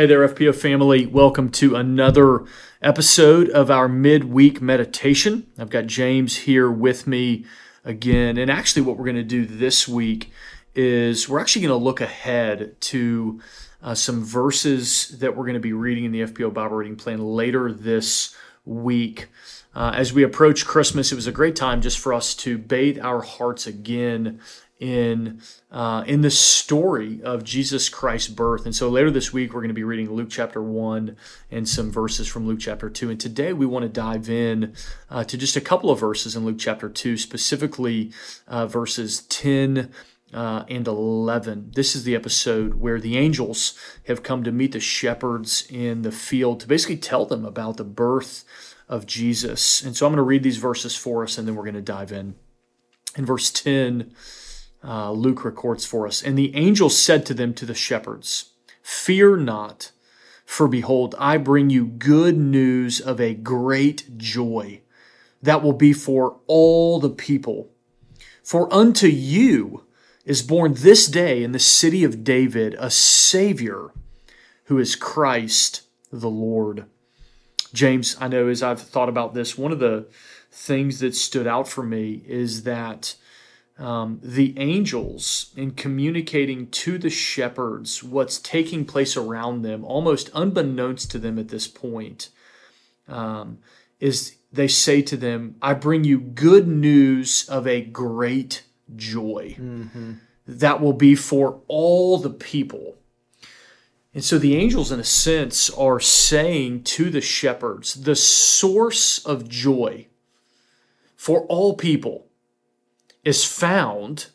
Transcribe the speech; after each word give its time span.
Hey 0.00 0.06
there, 0.06 0.26
FPO 0.26 0.54
family. 0.54 1.04
Welcome 1.04 1.50
to 1.50 1.76
another 1.76 2.46
episode 2.80 3.50
of 3.50 3.70
our 3.70 3.86
midweek 3.86 4.62
meditation. 4.62 5.46
I've 5.58 5.68
got 5.68 5.88
James 5.88 6.38
here 6.38 6.70
with 6.70 7.06
me 7.06 7.44
again. 7.84 8.38
And 8.38 8.50
actually, 8.50 8.80
what 8.80 8.96
we're 8.96 9.04
going 9.04 9.16
to 9.16 9.22
do 9.22 9.44
this 9.44 9.86
week 9.86 10.32
is 10.74 11.28
we're 11.28 11.38
actually 11.38 11.66
going 11.66 11.78
to 11.78 11.84
look 11.84 12.00
ahead 12.00 12.80
to 12.80 13.42
uh, 13.82 13.94
some 13.94 14.24
verses 14.24 15.18
that 15.18 15.36
we're 15.36 15.44
going 15.44 15.52
to 15.52 15.60
be 15.60 15.74
reading 15.74 16.04
in 16.04 16.12
the 16.12 16.22
FPO 16.22 16.54
Bible 16.54 16.76
reading 16.76 16.96
plan 16.96 17.18
later 17.18 17.70
this 17.70 18.34
week. 18.64 19.28
Uh, 19.74 19.92
as 19.94 20.14
we 20.14 20.22
approach 20.22 20.64
Christmas, 20.64 21.12
it 21.12 21.16
was 21.16 21.26
a 21.26 21.32
great 21.32 21.56
time 21.56 21.82
just 21.82 21.98
for 21.98 22.14
us 22.14 22.34
to 22.36 22.56
bathe 22.56 22.98
our 23.00 23.20
hearts 23.20 23.66
again 23.66 24.40
in 24.80 25.40
uh, 25.70 26.02
in 26.06 26.22
the 26.22 26.30
story 26.30 27.22
of 27.22 27.44
Jesus 27.44 27.88
Christ's 27.88 28.30
birth. 28.30 28.64
And 28.64 28.74
so 28.74 28.88
later 28.88 29.10
this 29.10 29.32
week 29.32 29.52
we're 29.52 29.60
going 29.60 29.68
to 29.68 29.74
be 29.74 29.84
reading 29.84 30.10
Luke 30.10 30.30
chapter 30.30 30.62
one 30.62 31.16
and 31.50 31.68
some 31.68 31.92
verses 31.92 32.26
from 32.26 32.46
Luke 32.46 32.58
chapter 32.58 32.90
two. 32.90 33.10
And 33.10 33.20
today 33.20 33.52
we 33.52 33.66
want 33.66 33.84
to 33.84 33.88
dive 33.88 34.28
in 34.28 34.74
uh, 35.10 35.22
to 35.24 35.36
just 35.36 35.54
a 35.54 35.60
couple 35.60 35.90
of 35.90 36.00
verses 36.00 36.34
in 36.34 36.44
Luke 36.44 36.58
chapter 36.58 36.88
two, 36.88 37.16
specifically 37.16 38.10
uh, 38.48 38.66
verses 38.66 39.22
ten. 39.22 39.92
Uh, 40.32 40.64
and 40.68 40.86
11. 40.86 41.72
This 41.74 41.96
is 41.96 42.04
the 42.04 42.14
episode 42.14 42.74
where 42.74 43.00
the 43.00 43.18
angels 43.18 43.76
have 44.06 44.22
come 44.22 44.44
to 44.44 44.52
meet 44.52 44.70
the 44.70 44.78
shepherds 44.78 45.66
in 45.68 46.02
the 46.02 46.12
field 46.12 46.60
to 46.60 46.68
basically 46.68 46.98
tell 46.98 47.26
them 47.26 47.44
about 47.44 47.78
the 47.78 47.84
birth 47.84 48.44
of 48.88 49.06
Jesus. 49.06 49.82
And 49.82 49.96
so 49.96 50.06
I'm 50.06 50.12
going 50.12 50.18
to 50.18 50.22
read 50.22 50.44
these 50.44 50.58
verses 50.58 50.94
for 50.94 51.24
us 51.24 51.36
and 51.36 51.48
then 51.48 51.56
we're 51.56 51.64
going 51.64 51.74
to 51.74 51.82
dive 51.82 52.12
in. 52.12 52.36
In 53.16 53.26
verse 53.26 53.50
10, 53.50 54.14
uh, 54.82 55.12
Luke 55.12 55.44
records 55.44 55.84
for 55.84 56.06
us. 56.06 56.22
And 56.22 56.36
the 56.36 56.54
angel 56.56 56.90
said 56.90 57.26
to 57.26 57.34
them, 57.34 57.54
to 57.54 57.66
the 57.66 57.74
shepherds, 57.74 58.52
Fear 58.82 59.38
not, 59.38 59.92
for 60.44 60.66
behold, 60.66 61.14
I 61.18 61.36
bring 61.36 61.70
you 61.70 61.86
good 61.86 62.36
news 62.36 63.00
of 63.00 63.20
a 63.20 63.34
great 63.34 64.16
joy 64.16 64.80
that 65.42 65.62
will 65.62 65.72
be 65.72 65.92
for 65.92 66.38
all 66.46 66.98
the 66.98 67.10
people. 67.10 67.70
For 68.42 68.72
unto 68.72 69.06
you 69.06 69.84
is 70.24 70.42
born 70.42 70.74
this 70.74 71.06
day 71.06 71.42
in 71.42 71.52
the 71.52 71.58
city 71.58 72.04
of 72.04 72.24
David 72.24 72.74
a 72.78 72.90
Savior 72.90 73.90
who 74.64 74.78
is 74.78 74.96
Christ 74.96 75.82
the 76.12 76.30
Lord. 76.30 76.86
James, 77.72 78.16
I 78.20 78.28
know 78.28 78.48
as 78.48 78.62
I've 78.62 78.82
thought 78.82 79.08
about 79.08 79.34
this, 79.34 79.56
one 79.56 79.72
of 79.72 79.78
the 79.78 80.06
things 80.50 80.98
that 81.00 81.14
stood 81.14 81.46
out 81.46 81.68
for 81.68 81.84
me 81.84 82.22
is 82.26 82.64
that 82.64 83.14
um, 83.80 84.20
the 84.22 84.56
angels 84.58 85.52
in 85.56 85.70
communicating 85.70 86.68
to 86.68 86.98
the 86.98 87.08
shepherds 87.08 88.02
what's 88.04 88.38
taking 88.38 88.84
place 88.84 89.16
around 89.16 89.62
them, 89.62 89.84
almost 89.84 90.30
unbeknownst 90.34 91.10
to 91.12 91.18
them 91.18 91.38
at 91.38 91.48
this 91.48 91.66
point, 91.66 92.28
um, 93.08 93.58
is 93.98 94.36
they 94.52 94.68
say 94.68 95.00
to 95.02 95.16
them, 95.16 95.56
I 95.62 95.72
bring 95.74 96.04
you 96.04 96.20
good 96.20 96.68
news 96.68 97.48
of 97.48 97.66
a 97.66 97.80
great 97.80 98.64
joy 98.94 99.56
mm-hmm. 99.58 100.14
that 100.46 100.80
will 100.80 100.92
be 100.92 101.14
for 101.14 101.62
all 101.66 102.18
the 102.18 102.30
people. 102.30 102.96
And 104.12 104.22
so 104.22 104.38
the 104.38 104.56
angels, 104.56 104.92
in 104.92 105.00
a 105.00 105.04
sense, 105.04 105.70
are 105.70 106.00
saying 106.00 106.82
to 106.82 107.08
the 107.08 107.20
shepherds, 107.20 107.94
the 107.94 108.16
source 108.16 109.24
of 109.24 109.48
joy 109.48 110.08
for 111.16 111.42
all 111.46 111.76
people 111.76 112.26
is 113.24 113.44
found 113.44 114.26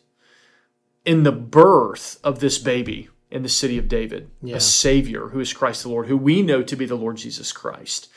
in 1.05 1.23
the 1.23 1.31
birth 1.31 2.19
of 2.23 2.39
this 2.39 2.57
baby 2.57 3.09
in 3.31 3.43
the 3.43 3.49
city 3.49 3.77
of 3.77 3.87
David, 3.87 4.29
yeah. 4.41 4.55
a 4.55 4.59
Savior 4.59 5.29
who 5.29 5.39
is 5.39 5.53
Christ 5.53 5.83
the 5.83 5.89
Lord, 5.89 6.07
who 6.07 6.17
we 6.17 6.41
know 6.41 6.63
to 6.63 6.75
be 6.75 6.85
the 6.85 6.95
Lord 6.95 7.17
Jesus 7.17 7.51
Christ. 7.51 8.07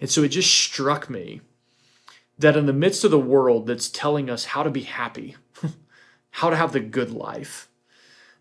And 0.00 0.08
so 0.08 0.22
it 0.22 0.28
just 0.28 0.52
struck 0.52 1.10
me 1.10 1.40
that 2.38 2.56
in 2.56 2.66
the 2.66 2.72
midst 2.72 3.04
of 3.04 3.10
the 3.10 3.18
world 3.18 3.66
that's 3.66 3.88
telling 3.88 4.30
us 4.30 4.46
how 4.46 4.62
to 4.62 4.70
be 4.70 4.82
happy, 4.82 5.36
how 6.30 6.50
to 6.50 6.56
have 6.56 6.72
the 6.72 6.80
good 6.80 7.10
life, 7.10 7.68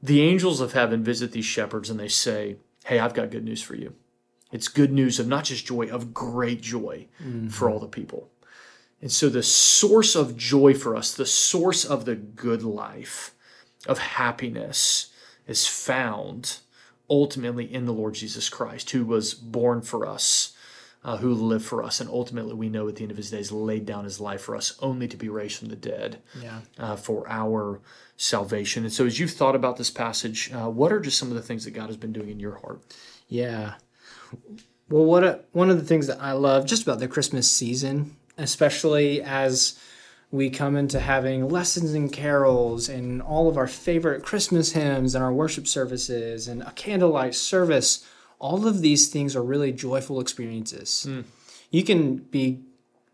the 0.02 0.22
angels 0.22 0.62
of 0.62 0.74
heaven 0.74 1.04
visit 1.04 1.32
these 1.32 1.46
shepherds 1.46 1.90
and 1.90 2.00
they 2.00 2.08
say, 2.08 2.58
Hey, 2.86 3.00
I've 3.00 3.14
got 3.14 3.32
good 3.32 3.44
news 3.44 3.62
for 3.62 3.76
you. 3.76 3.96
It's 4.52 4.68
good 4.70 4.94
news 4.94 5.20
of 5.20 5.28
not 5.28 5.46
just 5.46 5.66
joy, 5.66 5.88
of 5.88 6.14
great 6.14 6.62
joy 6.62 7.08
mm-hmm. 7.22 7.48
for 7.50 7.70
all 7.70 7.80
the 7.80 7.88
people. 7.88 8.30
And 9.02 9.12
so, 9.12 9.30
the 9.30 9.44
source 9.44 10.16
of 10.16 10.38
joy 10.38 10.74
for 10.74 10.96
us, 10.96 11.14
the 11.14 11.26
source 11.26 11.86
of 11.86 12.06
the 12.06 12.16
good 12.16 12.64
life, 12.64 13.34
of 13.88 14.00
happiness, 14.00 15.12
is 15.48 15.68
found 15.68 16.60
ultimately 17.10 17.72
in 17.72 17.86
the 17.86 17.94
Lord 17.94 18.16
Jesus 18.16 18.50
Christ, 18.50 18.90
who 18.90 19.06
was 19.06 19.34
born 19.34 19.82
for 19.82 20.08
us, 20.08 20.54
uh, 21.04 21.18
who 21.18 21.34
lived 21.34 21.66
for 21.66 21.84
us, 21.84 22.02
and 22.02 22.10
ultimately 22.10 22.54
we 22.54 22.70
know 22.70 22.88
at 22.88 22.96
the 22.96 23.04
end 23.04 23.12
of 23.12 23.18
his 23.18 23.30
days 23.30 23.52
laid 23.52 23.86
down 23.86 24.04
his 24.04 24.20
life 24.20 24.42
for 24.42 24.56
us, 24.56 24.78
only 24.82 25.08
to 25.08 25.16
be 25.16 25.30
raised 25.30 25.60
from 25.60 25.70
the 25.70 25.76
dead 25.76 26.20
yeah. 26.42 26.62
uh, 26.80 26.96
for 26.96 27.30
our 27.30 27.80
salvation. 28.18 28.84
And 28.84 28.92
so, 28.92 29.06
as 29.06 29.20
you've 29.20 29.32
thought 29.32 29.56
about 29.56 29.78
this 29.78 29.92
passage, 29.92 30.52
uh, 30.52 30.70
what 30.70 30.92
are 30.92 31.00
just 31.00 31.20
some 31.20 31.30
of 31.30 31.36
the 31.36 31.44
things 31.44 31.66
that 31.66 31.72
God 31.72 31.88
has 31.88 31.98
been 31.98 32.14
doing 32.14 32.30
in 32.30 32.40
your 32.40 32.56
heart? 32.56 32.82
Yeah. 33.28 33.76
Well, 34.90 35.06
what 35.06 35.24
a, 35.24 35.42
one 35.52 35.70
of 35.70 35.78
the 35.78 35.86
things 35.86 36.08
that 36.08 36.20
I 36.20 36.32
love 36.32 36.66
just 36.66 36.82
about 36.82 37.00
the 37.00 37.08
Christmas 37.08 37.50
season 37.50 38.16
especially 38.38 39.22
as 39.22 39.80
we 40.32 40.50
come 40.50 40.76
into 40.76 41.00
having 41.00 41.48
lessons 41.48 41.94
and 41.94 42.12
carols 42.12 42.90
and 42.90 43.22
all 43.22 43.48
of 43.48 43.58
our 43.58 43.68
favorite 43.68 44.24
Christmas 44.24 44.74
hymns 44.74 45.16
and 45.16 45.24
our 45.24 45.32
worship 45.32 45.68
services 45.68 46.48
and 46.48 46.62
a 46.64 46.72
candlelight 46.72 47.34
service. 47.34 48.06
All 48.40 48.68
of 48.68 48.82
these 48.82 49.10
things 49.10 49.36
are 49.36 49.42
really 49.42 49.72
joyful 49.72 50.20
experiences. 50.20 51.06
Mm. 51.10 51.24
You 51.72 51.84
can 51.84 52.18
be 52.18 52.60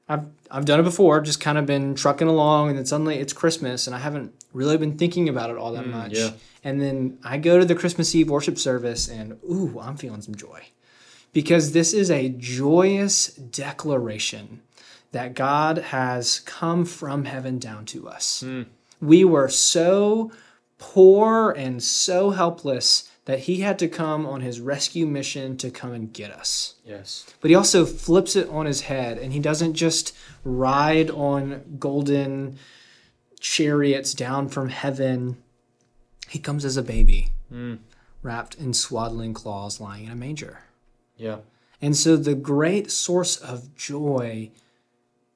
I've 0.09 0.25
I've 0.51 0.66
done 0.66 0.79
it 0.79 0.84
before, 0.84 1.22
just 1.22 1.40
kind 1.40 1.57
of 1.57 1.66
been 1.66 1.95
trucking 1.95 2.28
along 2.28 2.69
and 2.69 2.78
then 2.78 2.85
suddenly 2.85 3.17
it's 3.17 3.31
Christmas 3.31 3.88
and 3.88 3.95
I 3.95 4.00
haven't 4.00 4.34
really 4.51 4.78
been 4.78 4.97
thinking 4.97 5.29
about 5.29 5.50
it 5.50 5.57
all 5.57 5.72
that 5.73 5.85
mm, 5.85 5.91
much. 5.91 6.13
Yeah. 6.13 6.31
And 6.63 6.81
then 6.81 7.19
I 7.23 7.38
go 7.38 7.59
to 7.59 7.66
the 7.66 7.75
Christmas 7.75 8.13
Eve 8.16 8.29
worship 8.29 8.57
service 8.57 9.07
and 9.07 9.34
ooh, 9.50 9.79
I'm 9.79 9.97
feeling 9.97 10.22
some 10.22 10.35
joy. 10.35 10.61
Because 11.31 11.72
this 11.72 11.94
is 11.94 12.11
a 12.11 12.29
joyous 12.29 13.28
declaration 13.28 14.61
that 15.13 15.35
God 15.35 15.78
has 15.78 16.40
come 16.41 16.85
from 16.85 17.25
heaven 17.25 17.59
down 17.59 17.85
to 17.85 18.09
us. 18.09 18.44
Mm. 18.46 18.66
We 19.00 19.24
were 19.24 19.47
so 19.47 20.31
poor 20.79 21.51
and 21.51 21.81
so 21.81 22.31
helpless 22.31 23.09
that 23.25 23.41
he 23.41 23.62
had 23.62 23.79
to 23.79 23.88
come 23.88 24.25
on 24.25 24.41
his 24.41 24.59
rescue 24.59 25.06
mission 25.06 25.56
to 25.57 25.69
come 25.69 25.94
and 25.94 26.12
get 26.12 26.31
us. 26.31 26.75
Yes. 26.84 27.25
But 27.40 27.50
he 27.50 27.56
also 27.56 27.85
flips 27.85 28.35
it 28.35 28.50
on 28.50 28.66
his 28.66 28.81
head 28.81 29.18
and 29.18 29.31
he 29.31 29.40
doesn't 29.40 29.75
just 29.75 30.16
ride 30.44 31.09
on 31.12 31.78
golden 31.79 32.57
chariots 33.40 34.13
down 34.13 34.50
from 34.50 34.69
heaven. 34.69 35.38
He 36.28 36.40
comes 36.40 36.66
as 36.66 36.75
a 36.75 36.84
baby, 36.84 37.29
mm. 37.53 37.78
wrapped 38.23 38.56
in 38.56 38.73
swaddling 38.73 39.35
cloths, 39.35 39.79
lying 39.79 40.06
in 40.06 40.12
a 40.12 40.16
manger. 40.16 40.62
Yeah. 41.18 41.38
And 41.81 41.96
so 41.96 42.18
the 42.18 42.35
great 42.35 42.90
source 42.90 43.38
of 43.38 43.75
joy 43.75 44.50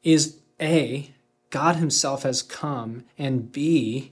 is 0.04 0.40
A, 0.62 1.12
God 1.50 1.78
Himself 1.78 2.24
has 2.24 2.42
come, 2.42 3.04
and 3.18 3.52
B, 3.52 4.12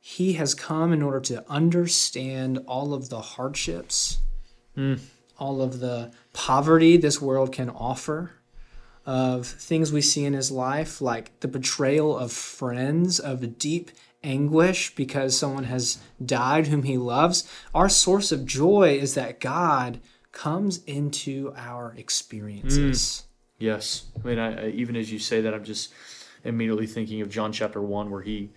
He 0.00 0.34
has 0.34 0.54
come 0.54 0.92
in 0.92 1.02
order 1.02 1.20
to 1.20 1.44
understand 1.50 2.58
all 2.66 2.94
of 2.94 3.08
the 3.08 3.20
hardships, 3.20 4.18
mm. 4.76 5.00
all 5.38 5.62
of 5.62 5.80
the 5.80 6.12
poverty 6.32 6.96
this 6.96 7.20
world 7.20 7.52
can 7.52 7.70
offer, 7.70 8.32
of 9.06 9.46
things 9.46 9.92
we 9.92 10.00
see 10.00 10.24
in 10.24 10.32
His 10.32 10.50
life, 10.50 11.00
like 11.00 11.40
the 11.40 11.48
betrayal 11.48 12.16
of 12.16 12.32
friends, 12.32 13.20
of 13.20 13.58
deep 13.58 13.90
anguish 14.24 14.94
because 14.94 15.38
someone 15.38 15.64
has 15.64 15.98
died 16.24 16.66
whom 16.66 16.82
He 16.82 16.96
loves. 16.96 17.48
Our 17.74 17.88
source 17.88 18.32
of 18.32 18.46
joy 18.46 18.98
is 19.00 19.14
that 19.14 19.40
God 19.40 20.00
comes 20.32 20.82
into 20.84 21.52
our 21.56 21.94
experiences. 21.96 23.00
Mm. 23.00 23.33
Yes, 23.64 24.04
I 24.22 24.26
mean, 24.28 24.38
I, 24.38 24.70
even 24.70 24.94
as 24.94 25.10
you 25.10 25.18
say 25.18 25.40
that, 25.40 25.54
I'm 25.54 25.64
just 25.64 25.92
immediately 26.44 26.86
thinking 26.86 27.22
of 27.22 27.30
John 27.30 27.50
chapter 27.50 27.80
one, 27.80 28.10
where 28.10 28.20
he, 28.20 28.50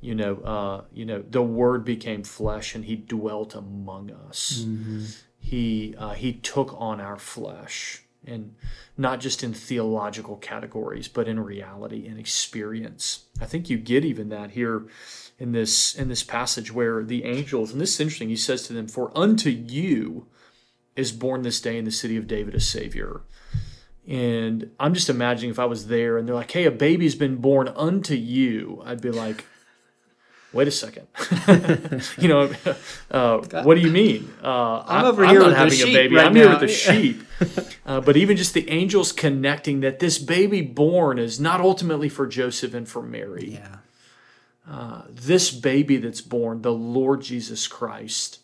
you 0.00 0.14
know, 0.14 0.36
uh, 0.36 0.84
you 0.92 1.04
know, 1.04 1.24
the 1.28 1.42
Word 1.42 1.84
became 1.84 2.22
flesh 2.22 2.76
and 2.76 2.84
he 2.84 2.94
dwelt 2.94 3.56
among 3.56 4.12
us. 4.28 4.64
Mm-hmm. 4.64 5.04
He 5.40 5.94
uh, 5.98 6.14
he 6.14 6.34
took 6.34 6.72
on 6.78 7.00
our 7.00 7.18
flesh, 7.18 8.04
and 8.24 8.54
not 8.96 9.18
just 9.18 9.42
in 9.42 9.52
theological 9.52 10.36
categories, 10.36 11.08
but 11.08 11.26
in 11.26 11.40
reality 11.40 12.06
and 12.06 12.18
experience. 12.18 13.26
I 13.40 13.46
think 13.46 13.68
you 13.68 13.78
get 13.78 14.04
even 14.04 14.28
that 14.28 14.52
here 14.52 14.86
in 15.38 15.50
this 15.50 15.96
in 15.96 16.08
this 16.08 16.22
passage 16.22 16.72
where 16.72 17.02
the 17.02 17.24
angels, 17.24 17.72
and 17.72 17.80
this 17.80 17.94
is 17.94 18.00
interesting. 18.00 18.28
He 18.28 18.36
says 18.36 18.62
to 18.68 18.72
them, 18.72 18.86
"For 18.86 19.10
unto 19.18 19.50
you 19.50 20.26
is 20.94 21.10
born 21.10 21.42
this 21.42 21.60
day 21.60 21.76
in 21.78 21.84
the 21.84 21.98
city 22.02 22.16
of 22.16 22.28
David 22.28 22.54
a 22.54 22.60
Savior." 22.60 23.22
And 24.06 24.70
I'm 24.80 24.94
just 24.94 25.08
imagining 25.08 25.50
if 25.50 25.58
I 25.58 25.64
was 25.64 25.86
there 25.86 26.18
and 26.18 26.26
they're 26.26 26.34
like, 26.34 26.50
hey, 26.50 26.64
a 26.64 26.70
baby's 26.70 27.14
been 27.14 27.36
born 27.36 27.68
unto 27.68 28.14
you, 28.14 28.82
I'd 28.84 29.00
be 29.00 29.10
like, 29.10 29.44
wait 30.52 30.66
a 30.66 30.72
second. 30.72 31.06
you 32.18 32.28
know, 32.28 32.50
uh, 33.10 33.38
what 33.62 33.76
do 33.76 33.80
you 33.80 33.90
mean? 33.90 34.32
Uh, 34.42 34.82
I'm 34.86 35.04
over 35.04 35.26
here 35.26 35.40
not 35.40 35.46
with 35.46 35.54
the 35.54 35.58
having 35.58 35.80
a 35.80 35.92
baby. 35.92 36.16
right 36.16 36.26
I'm 36.26 36.34
here 36.34 36.46
now." 36.46 36.52
with 36.52 36.60
the 36.60 36.68
sheep. 36.68 37.22
uh, 37.86 38.00
but 38.00 38.16
even 38.16 38.36
just 38.36 38.54
the 38.54 38.68
angels 38.70 39.12
connecting 39.12 39.80
that 39.80 40.00
this 40.00 40.18
baby 40.18 40.62
born 40.62 41.18
is 41.18 41.38
not 41.38 41.60
ultimately 41.60 42.08
for 42.08 42.26
Joseph 42.26 42.74
and 42.74 42.88
for 42.88 43.02
Mary. 43.02 43.52
Yeah. 43.52 43.76
This 45.08 45.50
baby 45.52 45.96
that's 45.98 46.20
born, 46.20 46.62
the 46.62 46.72
Lord 46.72 47.22
Jesus 47.22 47.68
Christ, 47.68 48.40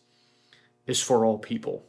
is 0.87 1.01
for 1.03 1.25
all 1.25 1.39
people. 1.39 1.85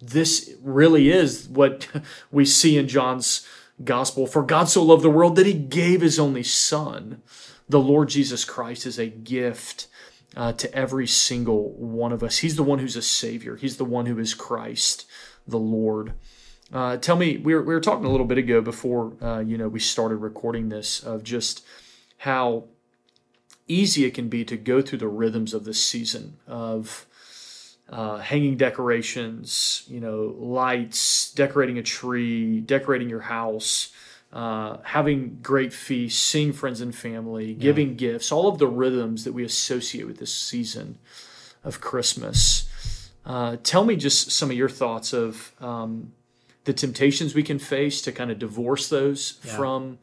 This 0.00 0.54
really 0.62 1.10
is 1.10 1.48
what 1.48 1.88
we 2.30 2.44
see 2.44 2.76
in 2.76 2.88
John's 2.88 3.46
gospel. 3.82 4.26
For 4.26 4.42
God 4.42 4.68
so 4.68 4.82
loved 4.82 5.02
the 5.02 5.10
world 5.10 5.36
that 5.36 5.46
he 5.46 5.54
gave 5.54 6.00
his 6.00 6.18
only 6.18 6.42
son. 6.42 7.22
The 7.68 7.80
Lord 7.80 8.08
Jesus 8.08 8.44
Christ 8.44 8.86
is 8.86 8.98
a 8.98 9.08
gift 9.08 9.88
uh, 10.36 10.52
to 10.52 10.72
every 10.74 11.06
single 11.06 11.70
one 11.72 12.12
of 12.12 12.22
us. 12.22 12.38
He's 12.38 12.56
the 12.56 12.62
one 12.62 12.78
who's 12.78 12.96
a 12.96 13.02
savior. 13.02 13.56
He's 13.56 13.78
the 13.78 13.84
one 13.84 14.06
who 14.06 14.18
is 14.18 14.34
Christ, 14.34 15.06
the 15.46 15.58
Lord. 15.58 16.12
Uh, 16.72 16.96
tell 16.96 17.16
me, 17.16 17.38
we 17.38 17.54
were, 17.54 17.62
we 17.62 17.74
were 17.74 17.80
talking 17.80 18.04
a 18.04 18.10
little 18.10 18.26
bit 18.26 18.38
ago 18.38 18.60
before 18.60 19.12
uh, 19.22 19.40
you 19.40 19.56
know 19.56 19.68
we 19.68 19.80
started 19.80 20.16
recording 20.16 20.68
this 20.68 21.00
of 21.02 21.22
just 21.22 21.64
how 22.18 22.64
easy 23.68 24.04
it 24.04 24.14
can 24.14 24.28
be 24.28 24.44
to 24.44 24.56
go 24.56 24.80
through 24.80 24.98
the 24.98 25.08
rhythms 25.08 25.54
of 25.54 25.64
this 25.64 25.84
season 25.84 26.36
of 26.46 27.06
uh, 27.88 28.18
hanging 28.18 28.56
decorations, 28.56 29.84
you 29.88 30.00
know, 30.00 30.34
lights, 30.38 31.32
decorating 31.32 31.78
a 31.78 31.82
tree, 31.82 32.60
decorating 32.60 33.08
your 33.08 33.20
house, 33.20 33.92
uh, 34.32 34.78
having 34.82 35.38
great 35.42 35.72
feasts, 35.72 36.20
seeing 36.20 36.52
friends 36.52 36.80
and 36.80 36.94
family, 36.94 37.54
giving 37.54 37.94
gifts, 37.96 38.32
all 38.32 38.48
of 38.48 38.58
the 38.58 38.66
rhythms 38.66 39.24
that 39.24 39.32
we 39.32 39.44
associate 39.44 40.06
with 40.06 40.18
this 40.18 40.34
season 40.34 40.98
of 41.62 41.80
Christmas. 41.80 42.68
Uh, 43.24 43.56
tell 43.62 43.84
me 43.84 43.96
just 43.96 44.30
some 44.30 44.50
of 44.50 44.56
your 44.56 44.68
thoughts 44.68 45.12
of 45.12 45.52
um, 45.60 46.12
the 46.64 46.72
temptations 46.72 47.34
we 47.34 47.42
can 47.42 47.58
face 47.58 48.02
to 48.02 48.12
kind 48.12 48.30
of 48.30 48.38
divorce 48.38 48.88
those 48.88 49.38
Yeah. 49.44 49.56
from 49.56 49.98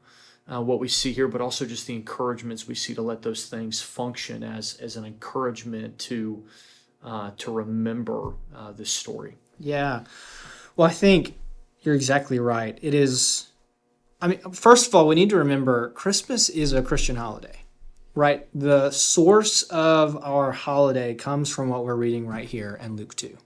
uh, 0.51 0.61
what 0.61 0.79
we 0.79 0.87
see 0.89 1.13
here, 1.13 1.27
but 1.27 1.39
also 1.39 1.65
just 1.65 1.87
the 1.87 1.95
encouragements 1.95 2.67
we 2.67 2.75
see 2.75 2.93
to 2.95 3.01
let 3.01 3.21
those 3.21 3.45
things 3.45 3.81
function 3.81 4.43
as 4.43 4.75
as 4.81 4.97
an 4.97 5.05
encouragement 5.05 5.97
to 5.99 6.43
uh, 7.03 7.31
to 7.37 7.51
remember 7.51 8.33
uh, 8.55 8.71
this 8.71 8.91
story. 8.91 9.37
Yeah. 9.59 10.03
Well, 10.75 10.87
I 10.87 10.93
think 10.93 11.37
you're 11.81 11.95
exactly 11.95 12.39
right. 12.39 12.77
It 12.81 12.93
is. 12.93 13.49
I 14.21 14.27
mean, 14.27 14.39
first 14.51 14.87
of 14.87 14.95
all, 14.95 15.07
we 15.07 15.15
need 15.15 15.29
to 15.31 15.37
remember 15.37 15.89
Christmas 15.91 16.47
is 16.47 16.71
a 16.71 16.81
Christian 16.81 17.17
holiday, 17.17 17.59
right? 18.15 18.47
The 18.57 18.89
source 18.91 19.63
of 19.63 20.17
our 20.23 20.53
holiday 20.53 21.13
comes 21.13 21.49
from 21.49 21.67
what 21.67 21.83
we're 21.83 21.95
reading 21.95 22.25
right 22.25 22.47
here 22.47 22.79
in 22.81 22.95
Luke 22.95 23.15
2. 23.15 23.37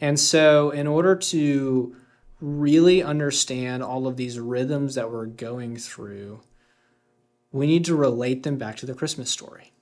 And 0.00 0.18
so, 0.18 0.70
in 0.70 0.86
order 0.86 1.14
to 1.16 1.94
really 2.40 3.02
understand 3.02 3.82
all 3.82 4.06
of 4.06 4.16
these 4.16 4.38
rhythms 4.38 4.94
that 4.94 5.10
we're 5.10 5.26
going 5.26 5.76
through, 5.76 6.40
we 7.52 7.66
need 7.66 7.84
to 7.84 7.94
relate 7.94 8.42
them 8.42 8.56
back 8.56 8.76
to 8.78 8.86
the 8.86 8.94
Christmas 8.94 9.30
story. 9.30 9.73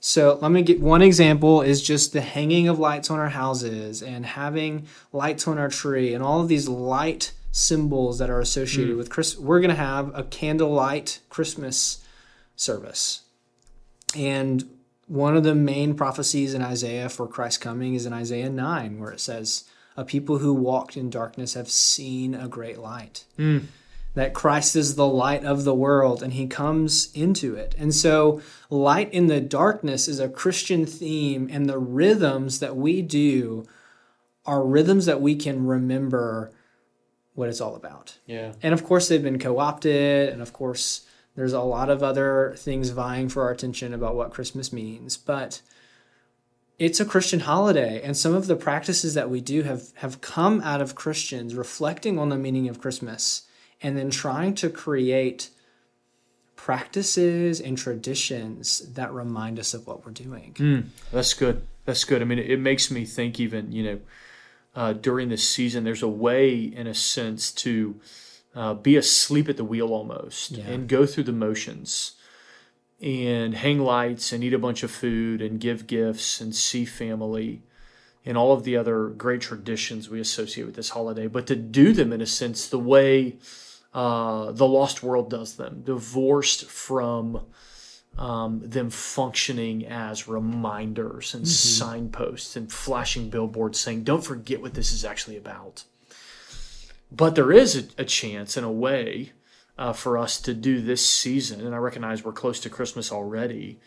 So 0.00 0.38
let 0.40 0.50
me 0.50 0.62
get 0.62 0.80
one 0.80 1.02
example 1.02 1.62
is 1.62 1.82
just 1.82 2.12
the 2.12 2.20
hanging 2.20 2.68
of 2.68 2.78
lights 2.78 3.10
on 3.10 3.18
our 3.18 3.30
houses 3.30 4.02
and 4.02 4.24
having 4.24 4.86
lights 5.12 5.48
on 5.48 5.58
our 5.58 5.68
tree 5.68 6.14
and 6.14 6.22
all 6.22 6.40
of 6.40 6.48
these 6.48 6.68
light 6.68 7.32
symbols 7.50 8.18
that 8.18 8.30
are 8.30 8.40
associated 8.40 8.94
mm. 8.94 8.98
with 8.98 9.10
Chris. 9.10 9.36
We're 9.36 9.60
going 9.60 9.70
to 9.70 9.76
have 9.76 10.16
a 10.16 10.22
candlelight 10.22 11.20
Christmas 11.28 12.04
service. 12.56 13.22
And 14.16 14.68
one 15.06 15.36
of 15.36 15.42
the 15.42 15.54
main 15.54 15.94
prophecies 15.94 16.54
in 16.54 16.62
Isaiah 16.62 17.08
for 17.08 17.26
Christ's 17.26 17.58
coming 17.58 17.94
is 17.94 18.06
in 18.06 18.12
Isaiah 18.12 18.50
9, 18.50 19.00
where 19.00 19.10
it 19.10 19.20
says, 19.20 19.64
A 19.96 20.04
people 20.04 20.38
who 20.38 20.54
walked 20.54 20.96
in 20.96 21.10
darkness 21.10 21.54
have 21.54 21.70
seen 21.70 22.34
a 22.34 22.46
great 22.46 22.78
light 22.78 23.24
mm. 23.38 23.64
That 24.18 24.34
Christ 24.34 24.74
is 24.74 24.96
the 24.96 25.06
light 25.06 25.44
of 25.44 25.62
the 25.62 25.74
world 25.74 26.22
and 26.22 26.32
he 26.32 26.48
comes 26.48 27.12
into 27.14 27.54
it. 27.54 27.74
And 27.78 27.94
so, 27.94 28.40
light 28.68 29.12
in 29.12 29.28
the 29.28 29.40
darkness 29.40 30.08
is 30.08 30.18
a 30.18 30.28
Christian 30.28 30.86
theme, 30.86 31.48
and 31.52 31.68
the 31.68 31.78
rhythms 31.78 32.58
that 32.58 32.76
we 32.76 33.00
do 33.00 33.66
are 34.44 34.64
rhythms 34.64 35.06
that 35.06 35.20
we 35.20 35.36
can 35.36 35.66
remember 35.66 36.50
what 37.34 37.48
it's 37.48 37.60
all 37.60 37.76
about. 37.76 38.18
Yeah. 38.26 38.54
And 38.60 38.74
of 38.74 38.84
course, 38.84 39.06
they've 39.06 39.22
been 39.22 39.38
co 39.38 39.60
opted, 39.60 40.30
and 40.30 40.42
of 40.42 40.52
course, 40.52 41.06
there's 41.36 41.52
a 41.52 41.60
lot 41.60 41.88
of 41.88 42.02
other 42.02 42.54
things 42.58 42.90
vying 42.90 43.28
for 43.28 43.44
our 43.44 43.52
attention 43.52 43.94
about 43.94 44.16
what 44.16 44.32
Christmas 44.32 44.72
means. 44.72 45.16
But 45.16 45.62
it's 46.78 46.98
a 46.98 47.04
Christian 47.04 47.40
holiday, 47.40 48.02
and 48.02 48.16
some 48.16 48.34
of 48.34 48.48
the 48.48 48.56
practices 48.56 49.14
that 49.14 49.30
we 49.30 49.40
do 49.40 49.62
have, 49.62 49.92
have 49.96 50.20
come 50.20 50.60
out 50.62 50.80
of 50.80 50.96
Christians 50.96 51.54
reflecting 51.54 52.18
on 52.18 52.30
the 52.30 52.36
meaning 52.36 52.68
of 52.68 52.80
Christmas 52.80 53.42
and 53.82 53.96
then 53.96 54.10
trying 54.10 54.54
to 54.56 54.68
create 54.70 55.50
practices 56.56 57.60
and 57.60 57.78
traditions 57.78 58.80
that 58.94 59.12
remind 59.12 59.58
us 59.58 59.74
of 59.74 59.86
what 59.86 60.04
we're 60.04 60.12
doing. 60.12 60.90
That's 61.12 61.34
good. 61.34 61.62
That's 61.84 62.04
good. 62.04 62.20
I 62.20 62.24
mean, 62.24 62.38
it, 62.38 62.50
it 62.50 62.60
makes 62.60 62.90
me 62.90 63.04
think 63.04 63.38
even, 63.40 63.72
you 63.72 63.82
know, 63.84 64.00
uh, 64.74 64.92
during 64.92 65.28
this 65.28 65.48
season, 65.48 65.84
there's 65.84 66.02
a 66.02 66.08
way, 66.08 66.56
in 66.58 66.86
a 66.86 66.94
sense, 66.94 67.52
to 67.52 68.00
uh, 68.54 68.74
be 68.74 68.96
asleep 68.96 69.48
at 69.48 69.56
the 69.56 69.64
wheel 69.64 69.88
almost 69.92 70.50
Yeah. 70.52 70.64
and 70.66 70.88
go 70.88 71.06
through 71.06 71.24
the 71.24 71.32
motions 71.32 72.12
and 73.00 73.54
hang 73.54 73.78
lights 73.78 74.32
and 74.32 74.42
eat 74.42 74.52
a 74.52 74.58
bunch 74.58 74.82
of 74.82 74.90
food 74.90 75.40
and 75.40 75.60
give 75.60 75.86
gifts 75.86 76.40
and 76.40 76.54
see 76.54 76.84
family 76.84 77.62
and 78.26 78.36
all 78.36 78.52
of 78.52 78.64
the 78.64 78.76
other 78.76 79.06
great 79.08 79.40
traditions 79.40 80.10
we 80.10 80.20
associate 80.20 80.64
with 80.64 80.74
this 80.74 80.90
holiday, 80.90 81.28
but 81.28 81.46
to 81.46 81.56
do 81.56 81.92
them 81.92 82.12
in 82.12 82.20
a 82.20 82.26
sense 82.26 82.66
the 82.66 82.78
way 82.78 83.36
uh, 83.94 84.52
the 84.52 84.66
lost 84.66 85.02
world 85.02 85.30
does 85.30 85.56
them, 85.56 85.82
divorced 85.84 86.66
from 86.66 87.46
um, 88.18 88.60
them 88.64 88.90
functioning 88.90 89.86
as 89.86 90.28
reminders 90.28 91.34
and 91.34 91.46
signposts 91.46 92.56
and 92.56 92.72
flashing 92.72 93.30
billboards 93.30 93.78
saying, 93.78 94.04
don't 94.04 94.24
forget 94.24 94.60
what 94.60 94.74
this 94.74 94.92
is 94.92 95.04
actually 95.04 95.36
about. 95.36 95.84
But 97.10 97.34
there 97.36 97.52
is 97.52 97.76
a, 97.76 98.02
a 98.02 98.04
chance, 98.04 98.56
in 98.56 98.64
a 98.64 98.72
way, 98.72 99.32
uh, 99.78 99.92
for 99.92 100.18
us 100.18 100.40
to 100.42 100.52
do 100.52 100.80
this 100.80 101.08
season, 101.08 101.64
and 101.64 101.74
I 101.74 101.78
recognize 101.78 102.24
we're 102.24 102.32
close 102.32 102.60
to 102.60 102.70
Christmas 102.70 103.12
already, 103.12 103.78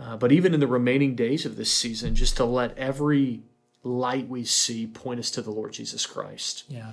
uh, 0.00 0.16
but 0.16 0.30
even 0.30 0.54
in 0.54 0.60
the 0.60 0.66
remaining 0.66 1.14
days 1.16 1.44
of 1.44 1.56
this 1.56 1.72
season, 1.72 2.14
just 2.14 2.36
to 2.36 2.44
let 2.44 2.76
every 2.78 3.42
light 3.82 4.28
we 4.28 4.44
see 4.44 4.86
point 4.86 5.20
us 5.20 5.30
to 5.32 5.42
the 5.42 5.50
Lord 5.50 5.72
Jesus 5.72 6.06
Christ 6.06 6.64
Yeah. 6.68 6.92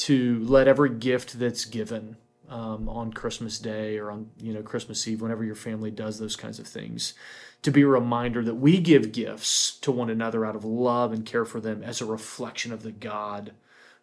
To 0.00 0.42
let 0.44 0.66
every 0.66 0.90
gift 0.90 1.38
that's 1.38 1.64
given 1.64 2.16
um, 2.48 2.88
on 2.88 3.12
Christmas 3.12 3.58
Day 3.58 3.98
or 3.98 4.10
on 4.10 4.30
you 4.40 4.52
know 4.52 4.62
Christmas 4.62 5.06
Eve, 5.06 5.20
whenever 5.20 5.44
your 5.44 5.54
family 5.54 5.90
does 5.90 6.18
those 6.18 6.36
kinds 6.36 6.58
of 6.58 6.66
things, 6.66 7.14
to 7.62 7.70
be 7.70 7.82
a 7.82 7.86
reminder 7.86 8.42
that 8.44 8.54
we 8.54 8.80
give 8.80 9.12
gifts 9.12 9.78
to 9.80 9.92
one 9.92 10.10
another 10.10 10.44
out 10.44 10.56
of 10.56 10.64
love 10.64 11.12
and 11.12 11.26
care 11.26 11.44
for 11.44 11.60
them 11.60 11.82
as 11.82 12.00
a 12.00 12.06
reflection 12.06 12.72
of 12.72 12.82
the 12.82 12.92
God 12.92 13.52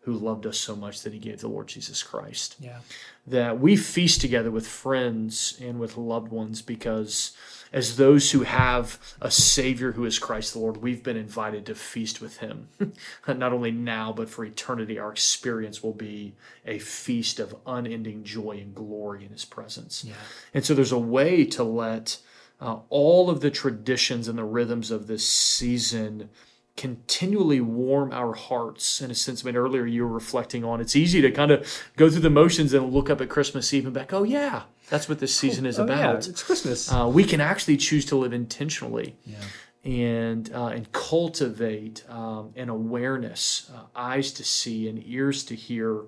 who 0.08 0.14
loved 0.14 0.46
us 0.46 0.58
so 0.58 0.74
much 0.74 1.02
that 1.02 1.12
He 1.12 1.20
gave 1.20 1.42
the 1.42 1.50
Lord 1.50 1.68
Jesus 1.68 2.02
Christ 2.02 2.56
Yeah. 2.62 2.80
that 3.28 3.60
we 3.60 3.76
feast 3.76 4.22
together 4.22 4.50
with 4.50 4.66
friends 4.66 5.60
and 5.62 5.82
with 5.82 5.98
loved 5.98 6.32
ones 6.32 6.62
because 6.62 7.36
as 7.74 7.98
those 7.98 8.32
who 8.32 8.44
have 8.44 8.98
a 9.20 9.30
savior 9.30 9.92
who 9.92 10.06
is 10.06 10.18
Christ 10.18 10.54
the 10.54 10.60
Lord, 10.60 10.78
we've 10.78 11.04
been 11.04 11.18
invited 11.18 11.66
to 11.66 11.76
feast 11.76 12.22
with 12.22 12.38
him. 12.38 12.70
Not 13.28 13.52
only 13.52 13.72
now, 13.72 14.14
but 14.14 14.30
for 14.30 14.46
eternity, 14.46 14.98
our 14.98 15.12
experience 15.12 15.84
will 15.84 15.94
be 15.94 16.36
a 16.66 16.80
feast 16.80 17.38
of 17.42 17.54
unending 17.66 18.24
joy 18.24 18.60
and 18.62 18.74
glory 18.74 19.26
in 19.26 19.32
his 19.32 19.44
presence. 19.44 20.06
Yeah. 20.08 20.14
And 20.54 20.64
so 20.64 20.74
there's 20.74 20.94
a 20.94 20.98
way 20.98 21.44
to 21.48 21.64
let 21.66 22.20
uh, 22.62 22.78
all 22.88 23.30
of 23.30 23.42
the 23.42 23.52
traditions 23.52 24.30
and 24.30 24.38
the 24.38 24.46
rhythms 24.46 24.90
of 24.90 25.08
this 25.08 25.28
season 25.28 26.30
continually 26.78 27.60
warm 27.60 28.14
our 28.14 28.34
hearts 28.34 29.02
in 29.02 29.12
a 29.12 29.16
sense. 29.16 29.44
I 29.44 29.48
mean, 29.48 29.58
earlier 29.58 29.86
you 29.86 30.04
were 30.04 30.14
reflecting 30.14 30.64
on 30.64 30.80
it's 30.80 30.96
easy 30.96 31.22
to 31.22 31.32
kind 31.32 31.52
of 31.52 31.68
go 31.98 32.10
through 32.10 32.22
the 32.22 32.30
motions 32.30 32.72
and 32.74 32.94
look 32.94 33.10
up 33.10 33.20
at 33.20 33.30
Christmas 33.30 33.74
Eve 33.74 33.86
and 33.86 33.94
back, 33.94 34.14
oh, 34.14 34.24
yeah, 34.24 34.64
that's 34.90 35.10
what 35.10 35.20
this 35.20 35.36
season 35.36 35.66
is 35.66 35.80
Oh, 35.80 35.86
yeah, 35.88 36.12
about. 36.12 36.28
it's 36.28 36.44
Christmas. 36.44 36.90
Uh, 36.92 37.10
we 37.12 37.24
can 37.26 37.42
actually 37.42 37.78
choose 37.78 38.06
to 38.06 38.16
live 38.16 38.32
intentionally 38.32 39.18
yeah. 39.26 39.38
and 39.84 40.54
uh, 40.54 40.68
and 40.68 40.92
cultivate 40.94 42.06
um, 42.10 42.54
an 42.56 42.70
awareness, 42.70 43.70
uh, 43.76 43.82
eyes 43.96 44.32
to 44.34 44.44
see 44.44 44.88
and 44.88 45.02
ears 45.06 45.44
to 45.46 45.56
hear 45.56 46.04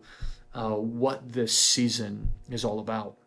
uh, 0.53 0.69
what 0.71 1.33
this 1.33 1.57
season 1.57 2.29
is 2.49 2.63
all 2.63 2.79
about. 2.79 3.17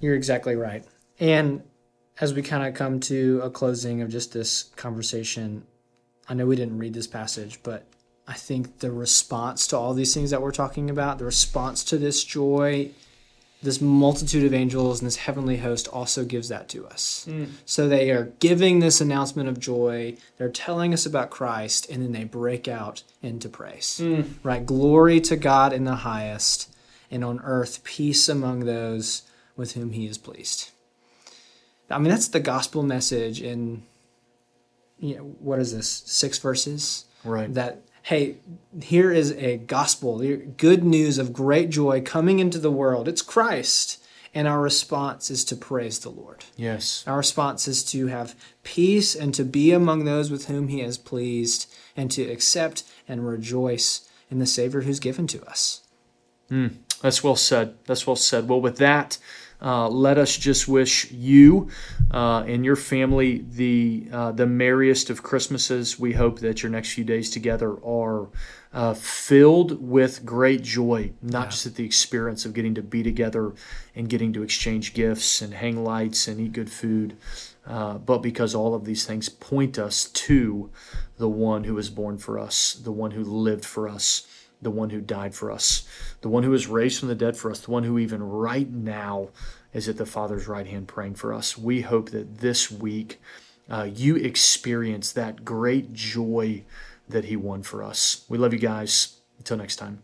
You're 0.00 0.14
exactly 0.14 0.54
right. 0.54 0.84
And 1.18 1.62
as 2.20 2.34
we 2.34 2.42
kind 2.42 2.66
of 2.66 2.74
come 2.74 3.00
to 3.00 3.40
a 3.42 3.50
closing 3.50 4.02
of 4.02 4.10
just 4.10 4.32
this 4.32 4.64
conversation, 4.76 5.64
I 6.28 6.34
know 6.34 6.46
we 6.46 6.56
didn't 6.56 6.78
read 6.78 6.94
this 6.94 7.06
passage, 7.06 7.60
but 7.62 7.86
I 8.26 8.34
think 8.34 8.78
the 8.78 8.90
response 8.90 9.66
to 9.68 9.76
all 9.76 9.94
these 9.94 10.14
things 10.14 10.30
that 10.30 10.40
we're 10.40 10.52
talking 10.52 10.90
about, 10.90 11.18
the 11.18 11.24
response 11.24 11.84
to 11.84 11.98
this 11.98 12.24
joy 12.24 12.90
this 13.64 13.80
multitude 13.80 14.44
of 14.44 14.54
angels 14.54 15.00
and 15.00 15.06
this 15.06 15.16
heavenly 15.16 15.56
host 15.56 15.88
also 15.88 16.24
gives 16.24 16.48
that 16.50 16.68
to 16.68 16.86
us. 16.86 17.26
Mm. 17.28 17.48
So 17.64 17.88
they 17.88 18.10
are 18.10 18.32
giving 18.38 18.78
this 18.78 19.00
announcement 19.00 19.48
of 19.48 19.58
joy, 19.58 20.16
they're 20.36 20.50
telling 20.50 20.92
us 20.92 21.06
about 21.06 21.30
Christ, 21.30 21.88
and 21.90 22.02
then 22.02 22.12
they 22.12 22.24
break 22.24 22.68
out 22.68 23.02
into 23.22 23.48
praise. 23.48 24.00
Mm. 24.02 24.34
Right? 24.42 24.64
Glory 24.64 25.20
to 25.22 25.36
God 25.36 25.72
in 25.72 25.84
the 25.84 25.96
highest, 25.96 26.72
and 27.10 27.24
on 27.24 27.40
earth 27.42 27.82
peace 27.84 28.28
among 28.28 28.60
those 28.60 29.22
with 29.56 29.72
whom 29.72 29.92
he 29.92 30.06
is 30.06 30.18
pleased. 30.18 30.70
I 31.90 31.98
mean, 31.98 32.10
that's 32.10 32.28
the 32.28 32.40
gospel 32.40 32.82
message 32.82 33.42
in, 33.42 33.82
you 34.98 35.16
know, 35.16 35.22
what 35.38 35.58
is 35.58 35.74
this, 35.74 35.88
six 36.06 36.38
verses? 36.38 37.04
Right. 37.24 37.52
That 37.52 37.82
hey, 38.04 38.36
here 38.82 39.10
is 39.10 39.32
a 39.32 39.56
gospel, 39.56 40.18
good 40.56 40.84
news 40.84 41.16
of 41.18 41.32
great 41.32 41.70
joy 41.70 42.02
coming 42.02 42.38
into 42.38 42.58
the 42.58 42.70
world. 42.70 43.08
It's 43.08 43.22
Christ. 43.22 44.00
And 44.34 44.48
our 44.48 44.60
response 44.60 45.30
is 45.30 45.44
to 45.46 45.56
praise 45.56 46.00
the 46.00 46.10
Lord. 46.10 46.44
Yes. 46.56 47.04
Our 47.06 47.18
response 47.18 47.68
is 47.68 47.84
to 47.84 48.08
have 48.08 48.34
peace 48.64 49.14
and 49.14 49.32
to 49.34 49.44
be 49.44 49.70
among 49.70 50.04
those 50.04 50.30
with 50.30 50.46
whom 50.46 50.68
He 50.68 50.80
is 50.80 50.98
pleased 50.98 51.72
and 51.96 52.10
to 52.10 52.22
accept 52.24 52.82
and 53.06 53.26
rejoice 53.26 54.08
in 54.30 54.40
the 54.40 54.46
Savior 54.46 54.82
who's 54.82 54.98
given 55.00 55.26
to 55.28 55.42
us. 55.44 55.82
Mm, 56.50 56.74
that's 57.00 57.22
well 57.22 57.36
said. 57.36 57.76
That's 57.86 58.06
well 58.06 58.16
said. 58.16 58.48
Well, 58.48 58.60
with 58.60 58.76
that, 58.78 59.18
uh, 59.64 59.88
let 59.88 60.18
us 60.18 60.36
just 60.36 60.68
wish 60.68 61.10
you 61.10 61.70
uh, 62.10 62.44
and 62.46 62.66
your 62.66 62.76
family 62.76 63.44
the 63.48 64.06
uh, 64.12 64.30
the 64.30 64.46
merriest 64.46 65.08
of 65.08 65.22
Christmases. 65.22 65.98
We 65.98 66.12
hope 66.12 66.40
that 66.40 66.62
your 66.62 66.70
next 66.70 66.92
few 66.92 67.04
days 67.04 67.30
together 67.30 67.74
are 67.82 68.28
uh, 68.74 68.92
filled 68.92 69.80
with 69.80 70.26
great 70.26 70.62
joy, 70.62 71.12
not 71.22 71.44
yeah. 71.44 71.50
just 71.50 71.66
at 71.66 71.74
the 71.76 71.84
experience 71.84 72.44
of 72.44 72.52
getting 72.52 72.74
to 72.74 72.82
be 72.82 73.02
together 73.02 73.54
and 73.94 74.08
getting 74.08 74.34
to 74.34 74.42
exchange 74.42 74.92
gifts 74.92 75.40
and 75.40 75.54
hang 75.54 75.82
lights 75.82 76.28
and 76.28 76.40
eat 76.40 76.52
good 76.52 76.70
food, 76.70 77.16
uh, 77.66 77.94
but 77.94 78.18
because 78.18 78.54
all 78.54 78.74
of 78.74 78.84
these 78.84 79.06
things 79.06 79.28
point 79.28 79.78
us 79.78 80.06
to 80.06 80.70
the 81.16 81.28
one 81.28 81.64
who 81.64 81.74
was 81.74 81.88
born 81.88 82.18
for 82.18 82.38
us, 82.38 82.74
the 82.74 82.92
one 82.92 83.12
who 83.12 83.24
lived 83.24 83.64
for 83.64 83.88
us 83.88 84.26
the 84.62 84.70
one 84.70 84.90
who 84.90 85.00
died 85.00 85.34
for 85.34 85.50
us, 85.50 85.86
the 86.20 86.28
one 86.28 86.42
who 86.42 86.50
was 86.50 86.66
raised 86.66 86.98
from 86.98 87.08
the 87.08 87.14
dead 87.14 87.36
for 87.36 87.50
us, 87.50 87.60
the 87.60 87.70
one 87.70 87.84
who 87.84 87.98
even 87.98 88.22
right 88.22 88.70
now 88.70 89.28
is 89.72 89.88
at 89.88 89.96
the 89.96 90.06
Father's 90.06 90.48
right 90.48 90.66
hand 90.66 90.88
praying 90.88 91.14
for 91.14 91.34
us. 91.34 91.58
We 91.58 91.82
hope 91.82 92.10
that 92.10 92.38
this 92.38 92.70
week 92.70 93.20
uh, 93.68 93.88
you 93.92 94.16
experience 94.16 95.12
that 95.12 95.44
great 95.44 95.92
joy 95.92 96.64
that 97.08 97.26
He 97.26 97.36
won 97.36 97.62
for 97.62 97.82
us. 97.82 98.24
We 98.28 98.38
love 98.38 98.52
you 98.52 98.58
guys. 98.58 99.18
Until 99.38 99.56
next 99.58 99.76
time. 99.76 100.02